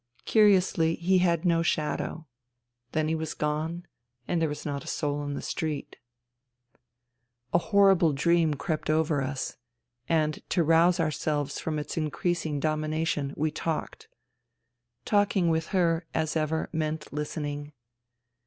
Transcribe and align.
Curiously, 0.25 0.95
he 0.95 1.19
had 1.19 1.45
no 1.45 1.61
shadow. 1.61 2.25
Then 2.91 3.07
he 3.07 3.13
was 3.13 3.35
gone, 3.35 3.85
and 4.27 4.41
there 4.41 4.49
was 4.49 4.65
not 4.65 4.83
a 4.83 4.87
soul 4.87 5.23
in 5.25 5.35
the 5.35 5.43
street. 5.43 5.95
76 7.51 7.51
FUTILITY 7.51 7.51
A 7.53 7.69
horrible 7.69 8.13
dream 8.13 8.53
crept 8.55 8.89
over 8.89 9.21
us.... 9.21 9.57
And 10.09 10.41
to 10.49 10.63
rouse 10.63 10.99
ourselves 10.99 11.59
from 11.59 11.77
its 11.77 11.97
increasing 11.97 12.59
domination, 12.59 13.35
we 13.37 13.51
talked. 13.51 14.07
Talking 15.05 15.49
with 15.49 15.67
her, 15.67 16.07
as 16.15 16.35
ever, 16.35 16.67
meant 16.73 17.13
listening. 17.13 17.73